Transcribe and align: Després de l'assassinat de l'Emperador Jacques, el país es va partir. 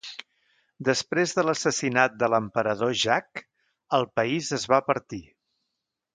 Després 0.87 1.33
de 1.39 1.43
l'assassinat 1.49 2.15
de 2.23 2.29
l'Emperador 2.35 2.95
Jacques, 3.03 3.45
el 3.99 4.09
país 4.21 4.51
es 4.59 4.67
va 4.75 4.83
partir. 4.91 5.23